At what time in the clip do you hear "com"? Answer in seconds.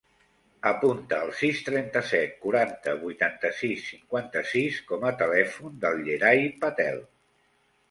4.91-5.07